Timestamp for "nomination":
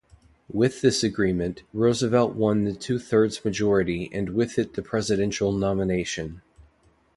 5.51-6.41